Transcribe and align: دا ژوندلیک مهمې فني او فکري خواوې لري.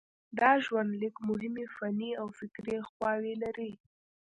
دا 0.39 0.51
ژوندلیک 0.65 1.15
مهمې 1.27 1.65
فني 1.75 2.11
او 2.21 2.27
فکري 2.39 2.77
خواوې 2.89 3.33
لري. 3.43 3.71